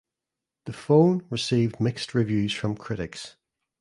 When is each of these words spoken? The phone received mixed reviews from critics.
The 0.65 0.73
phone 0.73 1.27
received 1.29 1.79
mixed 1.79 2.15
reviews 2.15 2.53
from 2.53 2.75
critics. 2.75 3.37